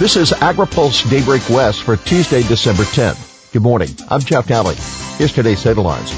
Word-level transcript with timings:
This 0.00 0.16
is 0.16 0.30
AgriPulse 0.30 1.10
Daybreak 1.10 1.50
West 1.50 1.82
for 1.82 1.94
Tuesday, 1.94 2.42
December 2.42 2.84
10th. 2.84 3.52
Good 3.52 3.60
morning. 3.60 3.90
I'm 4.08 4.20
Jeff 4.20 4.46
Nalley. 4.46 4.74
Here's 5.18 5.34
today's 5.34 5.62
headlines. 5.62 6.10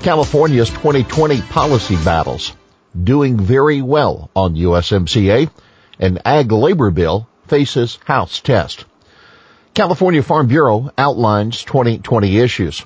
California's 0.00 0.70
2020 0.70 1.40
policy 1.42 1.94
battles. 2.04 2.52
Doing 3.00 3.38
very 3.38 3.80
well 3.80 4.28
on 4.34 4.56
USMCA. 4.56 5.48
An 6.00 6.18
ag 6.24 6.50
labor 6.50 6.90
bill 6.90 7.28
faces 7.46 7.96
House 8.06 8.40
test. 8.40 8.86
California 9.72 10.24
Farm 10.24 10.48
Bureau 10.48 10.90
outlines 10.98 11.62
2020 11.62 12.38
issues. 12.38 12.84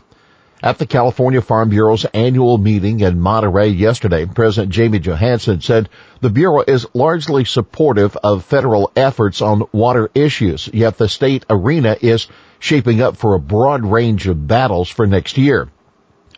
At 0.66 0.78
the 0.78 0.86
California 0.86 1.40
Farm 1.40 1.68
Bureau's 1.68 2.04
annual 2.06 2.58
meeting 2.58 2.98
in 2.98 3.20
Monterey 3.20 3.68
yesterday, 3.68 4.26
President 4.26 4.72
Jamie 4.72 4.98
Johansson 4.98 5.60
said 5.60 5.88
the 6.20 6.28
Bureau 6.28 6.64
is 6.66 6.88
largely 6.92 7.44
supportive 7.44 8.16
of 8.16 8.44
federal 8.44 8.90
efforts 8.96 9.40
on 9.40 9.68
water 9.70 10.10
issues, 10.12 10.68
yet 10.74 10.98
the 10.98 11.08
state 11.08 11.46
arena 11.48 11.96
is 12.00 12.26
shaping 12.58 13.00
up 13.00 13.16
for 13.16 13.34
a 13.34 13.38
broad 13.38 13.84
range 13.84 14.26
of 14.26 14.48
battles 14.48 14.88
for 14.88 15.06
next 15.06 15.38
year. 15.38 15.68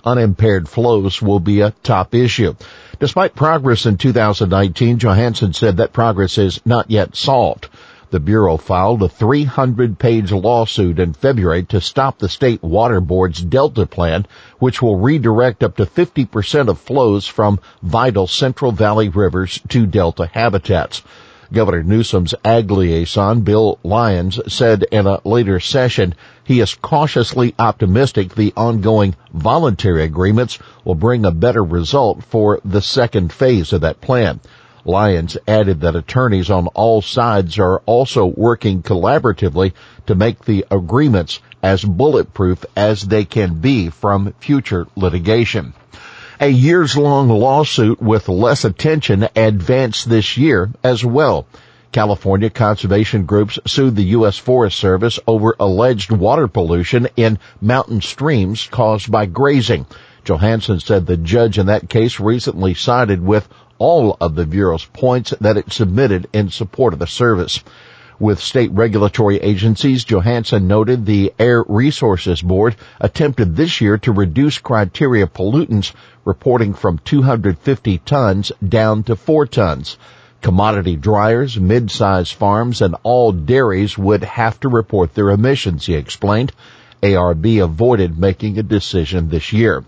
Unimpaired 0.05 0.69
flows 0.69 1.23
will 1.23 1.41
be 1.41 1.63
a 1.63 1.71
top 1.83 2.15
issue. 2.15 2.55
Despite 3.01 3.35
progress 3.35 3.87
in 3.87 3.97
2019, 3.97 4.99
Johansson 4.99 5.55
said 5.55 5.79
that 5.79 5.95
progress 5.95 6.37
is 6.37 6.61
not 6.67 6.91
yet 6.91 7.17
solved. 7.17 7.71
The 8.11 8.21
Bureau 8.21 8.57
filed 8.57 9.03
a 9.03 9.09
300 9.11 9.99
page 9.99 10.33
lawsuit 10.33 10.99
in 10.99 11.13
February 11.13 11.65
to 11.65 11.79
stop 11.79 12.19
the 12.19 12.31
state 12.31 12.63
water 12.63 13.03
board's 13.03 13.43
Delta 13.43 13.85
plan, 13.85 14.27
which 14.59 14.81
will 14.81 14.97
redirect 14.97 15.63
up 15.63 15.77
to 15.77 15.85
50% 15.85 16.69
of 16.69 16.79
flows 16.79 17.27
from 17.27 17.61
vital 17.83 18.27
Central 18.27 18.73
Valley 18.73 19.11
rivers 19.11 19.61
to 19.69 19.85
Delta 19.85 20.31
habitats. 20.33 21.03
Governor 21.53 21.83
Newsom's 21.83 22.35
ag 22.45 22.71
liaison, 22.71 23.43
Bill 23.43 23.79
Lyons, 23.83 24.41
said 24.47 24.85
in 24.91 25.07
a 25.07 25.21
later 25.27 25.61
session 25.61 26.15
he 26.45 26.61
is 26.61 26.75
cautiously 26.75 27.55
optimistic 27.59 28.35
the 28.35 28.55
ongoing 28.57 29.17
voluntary 29.35 30.05
agreements 30.05 30.59
will 30.83 30.95
bring 30.95 31.27
a 31.27 31.31
better 31.31 31.63
result 31.63 32.25
for 32.25 32.59
the 32.65 32.81
second 32.81 33.35
phase 33.35 33.75
of 33.75 33.83
that 33.83 34.01
plan. 34.01 34.41
Lyons 34.89 35.37
added 35.47 35.83
that 35.83 35.97
attorneys 35.97 36.51
on 36.51 36.67
all 36.69 37.03
sides 37.03 37.59
are 37.59 37.81
also 37.85 38.25
working 38.25 38.83
collaboratively 38.83 39.75
to 40.07 40.15
make 40.15 40.47
the 40.47 40.65
agreements 40.71 41.41
as 41.63 41.85
bulletproof 41.85 42.65
as 42.75 43.03
they 43.03 43.27
can 43.27 43.61
be 43.61 43.91
from 43.91 44.33
future 44.41 44.87
litigation. 44.97 45.75
A 46.41 46.49
years 46.49 46.97
long 46.97 47.29
lawsuit 47.29 48.01
with 48.01 48.31
less 48.31 48.65
attention 48.65 49.29
advanced 49.37 50.09
this 50.09 50.39
year 50.39 50.71
as 50.83 51.05
well. 51.05 51.47
California 51.93 52.49
conservation 52.49 53.27
groups 53.27 53.59
sued 53.67 53.95
the 53.95 54.17
U.S. 54.17 54.39
Forest 54.39 54.79
Service 54.79 55.19
over 55.27 55.55
alleged 55.61 56.13
water 56.13 56.49
pollution 56.49 57.09
in 57.15 57.39
mountain 57.61 58.01
streams 58.01 58.67
caused 58.71 59.11
by 59.11 59.27
grazing. 59.27 59.85
Johansson 60.25 60.81
said 60.81 61.05
the 61.05 61.17
judge 61.19 61.59
in 61.59 61.67
that 61.67 61.91
case 61.91 62.19
recently 62.21 62.73
sided 62.73 63.23
with 63.23 63.49
all 63.79 64.17
of 64.21 64.35
the 64.35 64.47
Bureau's 64.47 64.85
points 64.85 65.33
that 65.41 65.57
it 65.57 65.73
submitted 65.73 66.29
in 66.33 66.51
support 66.51 66.93
of 66.93 66.99
the 66.99 67.07
service. 67.07 67.63
With 68.21 68.41
state 68.41 68.73
regulatory 68.73 69.37
agencies, 69.37 70.05
Johansson 70.05 70.67
noted 70.67 71.07
the 71.07 71.33
Air 71.39 71.65
Resources 71.69 72.43
Board 72.43 72.75
attempted 73.01 73.55
this 73.55 73.81
year 73.81 73.97
to 73.99 74.11
reduce 74.11 74.59
criteria 74.59 75.29
pollutants 75.29 75.93
reporting 76.25 76.75
from 76.75 76.99
250 76.99 77.99
tons 77.99 78.51
down 78.67 79.05
to 79.05 79.15
4 79.15 79.47
tons. 79.47 79.97
Commodity 80.43 80.97
dryers, 80.97 81.61
mid-sized 81.61 82.35
farms, 82.35 82.83
and 82.83 82.97
all 83.05 83.31
dairies 83.31 83.97
would 83.97 84.25
have 84.25 84.59
to 84.61 84.69
report 84.69 85.15
their 85.15 85.31
emissions, 85.31 85.87
he 85.87 85.95
explained. 85.95 86.53
ARB 87.03 87.63
avoided 87.63 88.19
making 88.19 88.59
a 88.59 88.63
decision 88.65 89.29
this 89.29 89.53
year. 89.53 89.85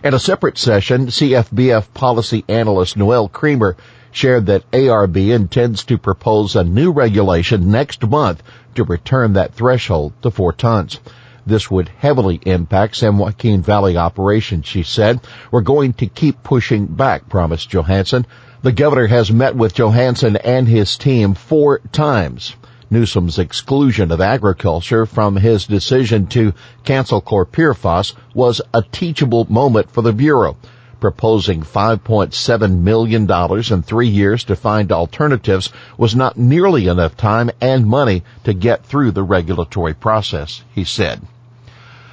In 0.00 0.14
a 0.14 0.20
separate 0.20 0.56
session, 0.56 1.08
CFBF 1.08 1.92
policy 1.92 2.44
analyst 2.46 2.96
Noelle 2.96 3.28
Cremers 3.28 3.74
shared 4.12 4.46
that 4.46 4.70
ARB 4.70 5.16
intends 5.16 5.82
to 5.86 5.98
propose 5.98 6.54
a 6.54 6.62
new 6.62 6.92
regulation 6.92 7.72
next 7.72 8.06
month 8.06 8.40
to 8.76 8.84
return 8.84 9.32
that 9.32 9.54
threshold 9.54 10.12
to 10.22 10.30
four 10.30 10.52
tons. 10.52 11.00
This 11.44 11.68
would 11.68 11.88
heavily 11.88 12.38
impact 12.44 12.94
San 12.94 13.18
Joaquin 13.18 13.60
Valley 13.60 13.96
operations, 13.96 14.66
she 14.66 14.84
said. 14.84 15.18
We're 15.50 15.62
going 15.62 15.94
to 15.94 16.06
keep 16.06 16.44
pushing 16.44 16.86
back, 16.86 17.28
promised 17.28 17.68
Johansson. 17.68 18.24
The 18.62 18.70
governor 18.70 19.08
has 19.08 19.32
met 19.32 19.56
with 19.56 19.74
Johansson 19.74 20.36
and 20.36 20.68
his 20.68 20.96
team 20.96 21.34
four 21.34 21.80
times. 21.90 22.54
Newsom's 22.90 23.38
exclusion 23.38 24.10
of 24.10 24.20
agriculture 24.20 25.04
from 25.04 25.36
his 25.36 25.66
decision 25.66 26.26
to 26.28 26.54
cancel 26.84 27.20
chlorpyrifos 27.20 28.14
was 28.34 28.60
a 28.72 28.82
teachable 28.82 29.46
moment 29.50 29.90
for 29.90 30.02
the 30.02 30.12
Bureau, 30.12 30.56
proposing 30.98 31.62
$5.7 31.62 32.80
million 32.80 33.30
in 33.30 33.82
three 33.82 34.08
years 34.08 34.44
to 34.44 34.56
find 34.56 34.90
alternatives 34.90 35.70
was 35.96 36.16
not 36.16 36.36
nearly 36.36 36.86
enough 36.88 37.16
time 37.16 37.50
and 37.60 37.86
money 37.86 38.22
to 38.44 38.52
get 38.54 38.84
through 38.84 39.10
the 39.10 39.22
regulatory 39.22 39.94
process, 39.94 40.64
he 40.74 40.84
said. 40.84 41.20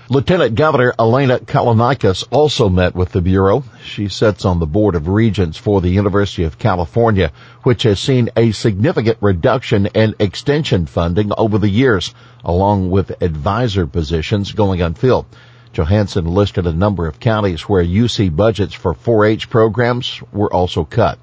Lieutenant 0.08 0.54
Governor 0.54 0.94
Eleni 1.00 1.40
Kounalakis 1.46 2.28
also 2.30 2.70
met 2.70 2.94
with 2.94 3.12
the 3.12 3.22
Bureau. 3.22 3.64
She 3.84 4.08
sits 4.08 4.46
on 4.46 4.60
the 4.60 4.68
Board 4.68 4.94
of 4.94 5.08
Regents 5.08 5.58
for 5.58 5.82
the 5.82 5.90
University 5.90 6.44
of 6.44 6.60
California, 6.60 7.32
which 7.64 7.82
has 7.84 8.00
seen 8.00 8.30
a 8.38 8.52
significant 8.52 9.18
reduction 9.20 9.88
in 9.88 10.14
extension 10.20 10.86
funding 10.86 11.32
over 11.36 11.58
the 11.58 11.70
years, 11.70 12.14
along 12.44 12.92
with 12.92 13.20
advisor 13.20 13.88
positions 13.88 14.52
going 14.52 14.80
unfilled. 14.80 15.26
Johansson 15.74 16.26
listed 16.26 16.68
a 16.68 16.72
number 16.72 17.08
of 17.08 17.20
counties 17.20 17.64
where 17.64 17.84
UC 17.84 18.36
budgets 18.36 18.76
for 18.76 18.94
4-H 18.94 19.50
programs 19.50 20.22
were 20.32 20.54
also 20.54 20.84
cut. 20.84 21.18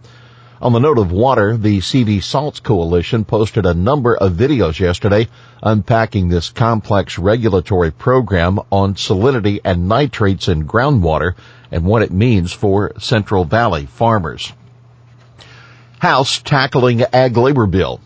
On 0.62 0.72
the 0.72 0.78
note 0.78 0.98
of 0.98 1.10
water, 1.10 1.56
the 1.56 1.80
CV 1.80 2.22
Salts 2.22 2.60
Coalition 2.60 3.24
posted 3.24 3.66
a 3.66 3.74
number 3.74 4.16
of 4.16 4.34
videos 4.34 4.78
yesterday 4.78 5.26
unpacking 5.60 6.28
this 6.28 6.50
complex 6.50 7.18
regulatory 7.18 7.90
program 7.90 8.60
on 8.70 8.94
salinity 8.94 9.58
and 9.64 9.88
nitrates 9.88 10.46
in 10.46 10.68
groundwater 10.68 11.32
and 11.72 11.84
what 11.84 12.02
it 12.02 12.12
means 12.12 12.52
for 12.52 12.92
Central 13.00 13.44
Valley 13.44 13.86
farmers. 13.86 14.52
House 15.98 16.38
tackling 16.38 17.02
ag 17.12 17.36
labor 17.36 17.66
bill. 17.66 18.00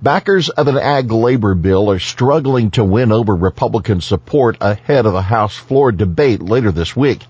Backers 0.00 0.48
of 0.48 0.68
an 0.68 0.78
ag 0.78 1.10
labor 1.10 1.56
bill 1.56 1.90
are 1.90 1.98
struggling 1.98 2.70
to 2.70 2.84
win 2.84 3.10
over 3.10 3.34
Republican 3.34 4.00
support 4.00 4.56
ahead 4.60 5.06
of 5.06 5.16
a 5.16 5.22
House 5.22 5.56
floor 5.56 5.90
debate 5.90 6.40
later 6.40 6.70
this 6.70 6.94
week. 6.94 7.26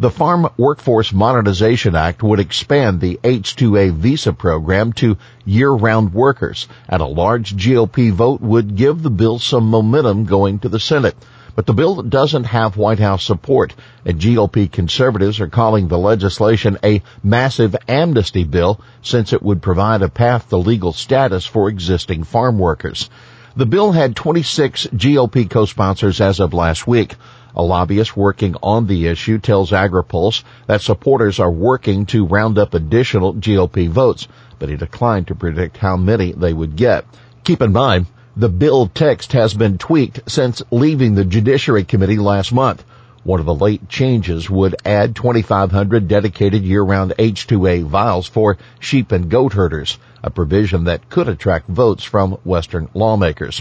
The 0.00 0.10
Farm 0.10 0.48
Workforce 0.56 1.12
Modernization 1.12 1.94
Act 1.94 2.22
would 2.22 2.40
expand 2.40 3.02
the 3.02 3.20
H-2A 3.22 3.92
visa 3.92 4.32
program 4.32 4.94
to 4.94 5.18
year-round 5.44 6.14
workers, 6.14 6.68
and 6.88 7.02
a 7.02 7.06
large 7.06 7.54
GOP 7.54 8.10
vote 8.10 8.40
would 8.40 8.76
give 8.76 9.02
the 9.02 9.10
bill 9.10 9.38
some 9.38 9.68
momentum 9.68 10.24
going 10.24 10.60
to 10.60 10.70
the 10.70 10.80
Senate. 10.80 11.16
But 11.54 11.66
the 11.66 11.74
bill 11.74 12.00
doesn't 12.00 12.44
have 12.44 12.78
White 12.78 12.98
House 12.98 13.22
support, 13.22 13.74
and 14.06 14.18
GOP 14.18 14.72
conservatives 14.72 15.38
are 15.38 15.48
calling 15.48 15.88
the 15.88 15.98
legislation 15.98 16.78
a 16.82 17.02
massive 17.22 17.76
amnesty 17.86 18.44
bill 18.44 18.80
since 19.02 19.34
it 19.34 19.42
would 19.42 19.60
provide 19.60 20.00
a 20.00 20.08
path 20.08 20.48
to 20.48 20.56
legal 20.56 20.94
status 20.94 21.44
for 21.44 21.68
existing 21.68 22.24
farm 22.24 22.58
workers. 22.58 23.10
The 23.56 23.66
bill 23.66 23.90
had 23.90 24.14
26 24.14 24.86
GOP 24.94 25.50
co-sponsors 25.50 26.20
as 26.20 26.38
of 26.38 26.54
last 26.54 26.86
week. 26.86 27.16
A 27.56 27.62
lobbyist 27.64 28.16
working 28.16 28.54
on 28.62 28.86
the 28.86 29.08
issue 29.08 29.38
tells 29.38 29.72
AgriPulse 29.72 30.44
that 30.68 30.82
supporters 30.82 31.40
are 31.40 31.50
working 31.50 32.06
to 32.06 32.24
round 32.24 32.58
up 32.58 32.74
additional 32.74 33.34
GOP 33.34 33.88
votes, 33.88 34.28
but 34.60 34.68
he 34.68 34.76
declined 34.76 35.26
to 35.26 35.34
predict 35.34 35.78
how 35.78 35.96
many 35.96 36.30
they 36.30 36.52
would 36.52 36.76
get. 36.76 37.04
Keep 37.42 37.62
in 37.62 37.72
mind, 37.72 38.06
the 38.36 38.48
bill 38.48 38.86
text 38.86 39.32
has 39.32 39.52
been 39.52 39.78
tweaked 39.78 40.30
since 40.30 40.62
leaving 40.70 41.16
the 41.16 41.24
Judiciary 41.24 41.82
Committee 41.82 42.18
last 42.18 42.52
month. 42.52 42.84
One 43.22 43.38
of 43.38 43.44
the 43.44 43.54
late 43.54 43.86
changes 43.88 44.48
would 44.48 44.76
add 44.84 45.14
2,500 45.14 46.08
dedicated 46.08 46.62
year-round 46.62 47.12
H-2A 47.18 47.84
visas 47.84 48.26
for 48.26 48.56
sheep 48.78 49.12
and 49.12 49.28
goat 49.28 49.52
herders, 49.52 49.98
a 50.22 50.30
provision 50.30 50.84
that 50.84 51.10
could 51.10 51.28
attract 51.28 51.68
votes 51.68 52.02
from 52.02 52.38
Western 52.44 52.88
lawmakers. 52.94 53.60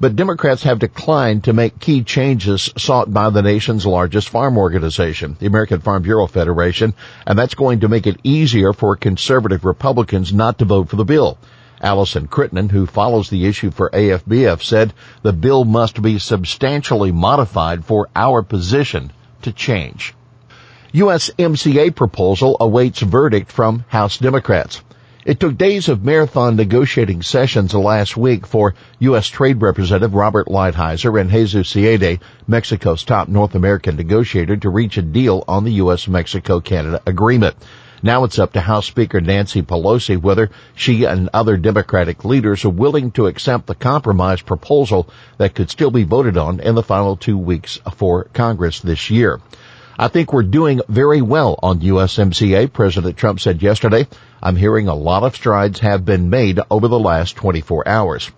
But 0.00 0.16
Democrats 0.16 0.62
have 0.62 0.78
declined 0.78 1.44
to 1.44 1.52
make 1.52 1.78
key 1.78 2.02
changes 2.02 2.70
sought 2.78 3.12
by 3.12 3.28
the 3.28 3.42
nation's 3.42 3.84
largest 3.84 4.30
farm 4.30 4.56
organization, 4.56 5.36
the 5.38 5.46
American 5.46 5.80
Farm 5.80 6.02
Bureau 6.02 6.26
Federation, 6.26 6.94
and 7.26 7.38
that's 7.38 7.54
going 7.54 7.80
to 7.80 7.88
make 7.88 8.06
it 8.06 8.18
easier 8.24 8.72
for 8.72 8.96
conservative 8.96 9.66
Republicans 9.66 10.32
not 10.32 10.58
to 10.58 10.64
vote 10.64 10.88
for 10.88 10.96
the 10.96 11.04
bill. 11.04 11.38
Allison 11.84 12.26
Crittenden, 12.26 12.70
who 12.70 12.86
follows 12.86 13.30
the 13.30 13.46
issue 13.46 13.70
for 13.70 13.90
AFBF, 13.90 14.62
said 14.62 14.94
the 15.22 15.32
bill 15.32 15.64
must 15.64 16.00
be 16.02 16.18
substantially 16.18 17.12
modified 17.12 17.84
for 17.84 18.08
our 18.16 18.42
position 18.42 19.12
to 19.42 19.52
change. 19.52 20.14
USMCA 20.94 21.94
proposal 21.94 22.56
awaits 22.58 23.00
verdict 23.00 23.52
from 23.52 23.84
House 23.88 24.18
Democrats. 24.18 24.80
It 25.24 25.40
took 25.40 25.56
days 25.56 25.88
of 25.88 26.04
marathon 26.04 26.56
negotiating 26.56 27.22
sessions 27.22 27.72
last 27.72 28.14
week 28.14 28.46
for 28.46 28.74
U.S. 28.98 29.26
Trade 29.26 29.62
Representative 29.62 30.14
Robert 30.14 30.48
Lighthizer 30.48 31.18
and 31.18 31.30
Jesus 31.30 31.72
Seade, 31.72 32.20
Mexico's 32.46 33.04
top 33.04 33.28
North 33.28 33.54
American 33.54 33.96
negotiator, 33.96 34.56
to 34.58 34.68
reach 34.68 34.98
a 34.98 35.02
deal 35.02 35.42
on 35.48 35.64
the 35.64 35.72
U.S.-Mexico-Canada 35.72 37.00
agreement. 37.06 37.56
Now 38.04 38.24
it's 38.24 38.38
up 38.38 38.52
to 38.52 38.60
House 38.60 38.84
Speaker 38.84 39.22
Nancy 39.22 39.62
Pelosi 39.62 40.20
whether 40.20 40.50
she 40.74 41.04
and 41.04 41.30
other 41.32 41.56
Democratic 41.56 42.22
leaders 42.22 42.62
are 42.66 42.68
willing 42.68 43.12
to 43.12 43.28
accept 43.28 43.66
the 43.66 43.74
compromise 43.74 44.42
proposal 44.42 45.08
that 45.38 45.54
could 45.54 45.70
still 45.70 45.90
be 45.90 46.04
voted 46.04 46.36
on 46.36 46.60
in 46.60 46.74
the 46.74 46.82
final 46.82 47.16
two 47.16 47.38
weeks 47.38 47.80
for 47.96 48.24
Congress 48.24 48.80
this 48.80 49.08
year. 49.08 49.40
I 49.98 50.08
think 50.08 50.34
we're 50.34 50.42
doing 50.42 50.82
very 50.86 51.22
well 51.22 51.58
on 51.62 51.80
USMCA, 51.80 52.70
President 52.74 53.16
Trump 53.16 53.40
said 53.40 53.62
yesterday. 53.62 54.06
I'm 54.42 54.56
hearing 54.56 54.86
a 54.86 54.94
lot 54.94 55.22
of 55.22 55.34
strides 55.34 55.80
have 55.80 56.04
been 56.04 56.28
made 56.28 56.60
over 56.70 56.88
the 56.88 56.98
last 56.98 57.36
24 57.36 57.88
hours. 57.88 58.30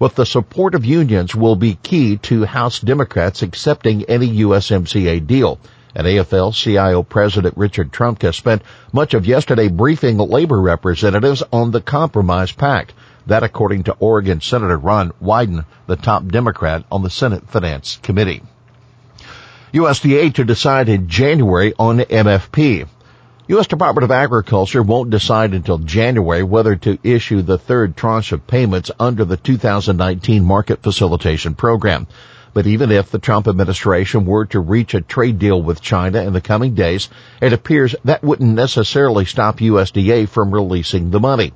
With 0.00 0.16
the 0.16 0.26
support 0.26 0.74
of 0.74 0.84
unions 0.84 1.32
will 1.32 1.54
be 1.54 1.78
key 1.80 2.16
to 2.22 2.44
House 2.44 2.80
Democrats 2.80 3.42
accepting 3.42 4.02
any 4.06 4.38
USMCA 4.38 5.24
deal. 5.24 5.60
And 5.94 6.06
AFL-CIO 6.06 7.02
President 7.02 7.56
Richard 7.56 7.92
Trumka 7.92 8.34
spent 8.34 8.62
much 8.92 9.14
of 9.14 9.26
yesterday 9.26 9.68
briefing 9.68 10.18
labor 10.18 10.60
representatives 10.60 11.42
on 11.52 11.70
the 11.70 11.80
compromise 11.80 12.52
pact. 12.52 12.94
That 13.26 13.42
according 13.42 13.84
to 13.84 13.96
Oregon 14.00 14.40
Senator 14.40 14.76
Ron 14.76 15.12
Wyden, 15.22 15.64
the 15.86 15.96
top 15.96 16.26
Democrat 16.26 16.84
on 16.90 17.02
the 17.02 17.10
Senate 17.10 17.48
Finance 17.48 17.98
Committee. 18.02 18.42
USDA 19.72 20.34
to 20.34 20.44
decide 20.44 20.88
in 20.88 21.08
January 21.08 21.72
on 21.78 21.98
MFP. 21.98 22.86
U.S. 23.48 23.66
Department 23.66 24.04
of 24.04 24.10
Agriculture 24.10 24.82
won't 24.82 25.10
decide 25.10 25.52
until 25.52 25.78
January 25.78 26.42
whether 26.42 26.76
to 26.76 26.98
issue 27.02 27.42
the 27.42 27.58
third 27.58 27.96
tranche 27.96 28.32
of 28.32 28.46
payments 28.46 28.90
under 29.00 29.24
the 29.24 29.36
2019 29.36 30.44
Market 30.44 30.82
Facilitation 30.82 31.54
Program. 31.54 32.06
But 32.54 32.66
even 32.66 32.90
if 32.90 33.10
the 33.10 33.18
Trump 33.18 33.48
administration 33.48 34.26
were 34.26 34.44
to 34.46 34.60
reach 34.60 34.92
a 34.94 35.00
trade 35.00 35.38
deal 35.38 35.62
with 35.62 35.80
China 35.80 36.20
in 36.22 36.34
the 36.34 36.40
coming 36.40 36.74
days, 36.74 37.08
it 37.40 37.52
appears 37.52 37.94
that 38.04 38.22
wouldn't 38.22 38.54
necessarily 38.54 39.24
stop 39.24 39.58
USDA 39.58 40.28
from 40.28 40.52
releasing 40.52 41.10
the 41.10 41.20
money. 41.20 41.52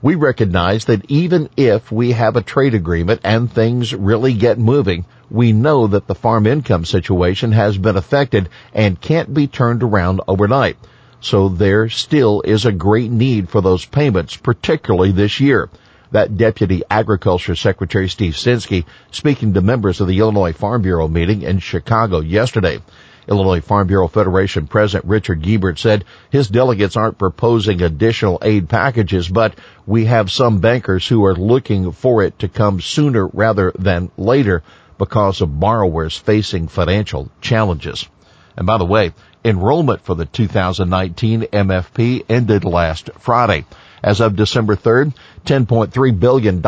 We 0.00 0.14
recognize 0.14 0.84
that 0.84 1.10
even 1.10 1.48
if 1.56 1.90
we 1.90 2.12
have 2.12 2.36
a 2.36 2.42
trade 2.42 2.74
agreement 2.74 3.22
and 3.24 3.52
things 3.52 3.92
really 3.92 4.32
get 4.32 4.56
moving, 4.56 5.06
we 5.28 5.50
know 5.50 5.88
that 5.88 6.06
the 6.06 6.14
farm 6.14 6.46
income 6.46 6.84
situation 6.84 7.50
has 7.50 7.76
been 7.76 7.96
affected 7.96 8.48
and 8.72 9.00
can't 9.00 9.34
be 9.34 9.48
turned 9.48 9.82
around 9.82 10.20
overnight. 10.28 10.76
So 11.20 11.48
there 11.48 11.88
still 11.88 12.42
is 12.42 12.64
a 12.64 12.70
great 12.70 13.10
need 13.10 13.48
for 13.48 13.60
those 13.60 13.84
payments, 13.84 14.36
particularly 14.36 15.10
this 15.10 15.40
year. 15.40 15.68
That 16.10 16.36
Deputy 16.36 16.82
Agriculture 16.90 17.54
Secretary 17.54 18.08
Steve 18.08 18.34
Censky 18.34 18.84
speaking 19.10 19.54
to 19.54 19.60
members 19.60 20.00
of 20.00 20.08
the 20.08 20.18
Illinois 20.18 20.52
Farm 20.52 20.82
Bureau 20.82 21.08
meeting 21.08 21.42
in 21.42 21.58
Chicago 21.58 22.20
yesterday. 22.20 22.80
Illinois 23.28 23.60
Farm 23.60 23.86
Bureau 23.86 24.08
Federation 24.08 24.66
President 24.66 25.08
Richard 25.08 25.42
Guebert 25.42 25.78
said 25.78 26.04
his 26.30 26.48
delegates 26.48 26.96
aren't 26.96 27.18
proposing 27.18 27.82
additional 27.82 28.38
aid 28.42 28.68
packages, 28.68 29.28
but 29.28 29.54
we 29.86 30.06
have 30.06 30.30
some 30.30 30.60
bankers 30.60 31.06
who 31.06 31.24
are 31.26 31.34
looking 31.34 31.92
for 31.92 32.22
it 32.22 32.38
to 32.38 32.48
come 32.48 32.80
sooner 32.80 33.26
rather 33.26 33.72
than 33.78 34.10
later 34.16 34.62
because 34.96 35.42
of 35.42 35.60
borrowers 35.60 36.16
facing 36.16 36.68
financial 36.68 37.30
challenges. 37.40 38.08
And 38.56 38.66
by 38.66 38.78
the 38.78 38.84
way, 38.84 39.12
enrollment 39.44 40.00
for 40.00 40.14
the 40.14 40.26
2019 40.26 41.42
MFP 41.42 42.24
ended 42.28 42.64
last 42.64 43.10
Friday. 43.18 43.64
As 44.02 44.20
of 44.20 44.36
December 44.36 44.76
3rd, 44.76 45.14
$10.3 45.44 46.20
billion 46.20 46.62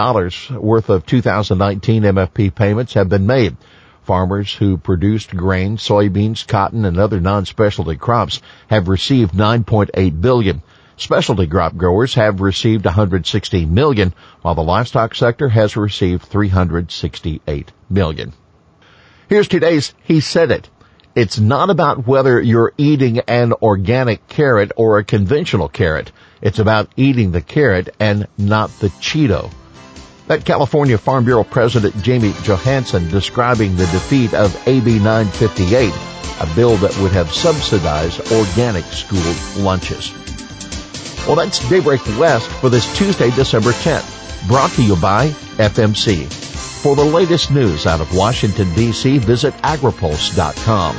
worth 0.61 0.89
of 0.89 1.07
2019 1.07 2.03
MFP 2.03 2.55
payments 2.55 2.95
have 2.95 3.09
been 3.09 3.27
made. 3.27 3.57
Farmers 4.03 4.53
who 4.55 4.77
produced 4.77 5.37
grain, 5.37 5.77
soybeans, 5.77 6.47
cotton, 6.47 6.85
and 6.85 6.99
other 6.99 7.21
non-specialty 7.21 7.97
crops 7.97 8.41
have 8.69 8.89
received 8.89 9.35
9.8 9.35 10.21
billion. 10.21 10.63
Specialty 10.97 11.47
crop 11.47 11.77
growers 11.77 12.15
have 12.15 12.41
received 12.41 12.85
116 12.85 13.73
million, 13.73 14.13
while 14.43 14.55
the 14.55 14.63
livestock 14.63 15.15
sector 15.15 15.49
has 15.49 15.77
received 15.77 16.25
368 16.25 17.73
million. 17.89 18.33
Here's 19.29 19.49
today's 19.49 19.95
He 20.03 20.21
Said 20.21 20.51
It. 20.51 20.69
It's 21.15 21.39
not 21.39 21.71
about 21.71 22.07
whether 22.07 22.41
you're 22.41 22.73
eating 22.77 23.21
an 23.21 23.53
organic 23.63 24.29
carrot 24.29 24.73
or 24.77 24.99
a 24.99 25.05
conventional 25.05 25.69
carrot. 25.69 26.13
It's 26.43 26.59
about 26.59 26.89
eating 26.97 27.33
the 27.33 27.41
carrot 27.43 27.95
and 28.01 28.27
not 28.39 28.71
the 28.81 28.89
Cheeto. 28.89 29.53
That 30.27 30.45
California 30.45 30.97
Farm 30.97 31.25
Bureau 31.25 31.45
President 31.45 32.01
Jamie 32.03 32.35
Johansson 32.45 33.09
describing 33.09 33.77
the 33.77 33.87
defeat 33.87 34.33
of 34.33 34.57
AB 34.67 34.99
958, 34.99 35.93
a 36.41 36.55
bill 36.55 36.77
that 36.77 36.97
would 36.99 37.13
have 37.13 37.33
subsidized 37.33 38.33
organic 38.33 38.85
school 38.85 39.35
lunches. 39.63 40.13
Well, 41.27 41.37
that's 41.37 41.69
Daybreak 41.69 42.01
West 42.19 42.49
for 42.49 42.71
this 42.71 42.97
Tuesday, 42.97 43.31
December 43.31 43.73
10th. 43.73 44.49
Brought 44.49 44.71
to 44.73 44.83
you 44.83 44.97
by 44.97 45.29
FMC. 45.59 46.33
For 46.83 46.97
the 46.97 47.05
latest 47.05 47.51
news 47.51 47.87
out 47.87 48.01
of 48.01 48.17
Washington, 48.17 48.73
D.C., 48.75 49.19
visit 49.19 49.53
agripulse.com. 49.59 50.97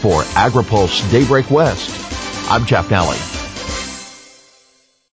For 0.00 0.22
AgriPulse 0.22 1.10
Daybreak 1.10 1.50
West, 1.50 1.90
I'm 2.50 2.64
Jeff 2.64 2.88
Nalley. 2.88 3.39